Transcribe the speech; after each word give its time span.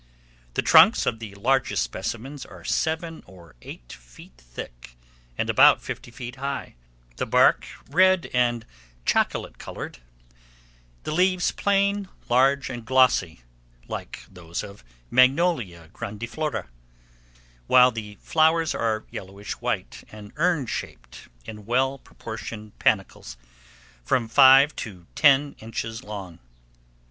The 0.55 0.63
trunks 0.63 1.05
of 1.05 1.19
the 1.19 1.35
largest 1.35 1.83
specimens 1.83 2.43
are 2.43 2.63
seven 2.63 3.21
or 3.27 3.53
eight 3.61 3.93
feet 3.93 4.35
thick, 4.35 4.97
and 5.37 5.47
about 5.47 5.83
fifty 5.83 6.09
feet 6.09 6.37
high; 6.37 6.73
the 7.17 7.27
bark 7.27 7.67
red 7.87 8.27
and 8.33 8.65
chocolate 9.05 9.59
colored, 9.59 9.99
the 11.03 11.11
leaves 11.11 11.51
plain, 11.51 12.09
large, 12.29 12.67
and 12.67 12.83
glossy, 12.83 13.41
like 13.87 14.25
those 14.27 14.63
of 14.63 14.83
Magnolia 15.11 15.89
grandiflora, 15.93 16.65
while 17.67 17.91
the 17.91 18.15
flowers 18.21 18.73
are 18.73 19.05
yellowish 19.11 19.51
white, 19.61 20.03
and 20.11 20.33
urn 20.37 20.65
shaped, 20.65 21.29
in 21.45 21.67
well 21.67 21.99
proportioned 21.99 22.79
panicles, 22.79 23.37
from 24.03 24.27
five 24.27 24.75
to 24.77 25.05
ten 25.13 25.55
inches 25.59 26.03
long. 26.03 26.39